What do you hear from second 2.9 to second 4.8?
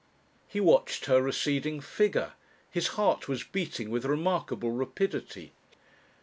heart was beating with remarkable